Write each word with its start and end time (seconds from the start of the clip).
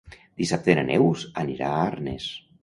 Dissabte 0.41 0.75
na 0.79 0.85
Neus 0.87 1.27
anirà 1.43 1.69
a 1.75 1.85
Arnes. 1.91 2.27